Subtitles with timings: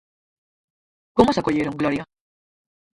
[1.15, 2.03] Como as acolleron, Gloria?